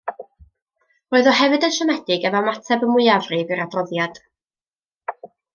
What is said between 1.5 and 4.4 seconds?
yn siomedig efo ymateb y mwyafrif i'r adroddiad.